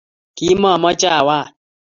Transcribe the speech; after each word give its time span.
Kimamache 0.37 1.07
awach 1.19 1.49